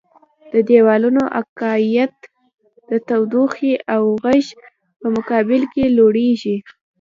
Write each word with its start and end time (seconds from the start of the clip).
د 0.53 0.55
دیوالونو 0.69 1.21
عایقیت 1.37 2.15
د 2.89 2.91
تودوخې 3.07 3.73
او 3.95 4.03
غږ 4.23 4.45
په 4.99 5.07
مقابل 5.15 5.61
کې 5.73 5.83
لوړیږي. 5.97 6.57